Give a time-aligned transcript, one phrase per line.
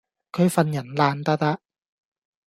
[0.31, 1.59] 佢份人爛笪笪